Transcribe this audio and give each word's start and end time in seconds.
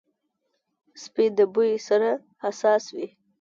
سپي 1.03 1.25
د 1.37 1.39
بوی 1.53 1.71
سره 1.87 2.09
حساس 2.43 2.83
وي. 2.95 3.07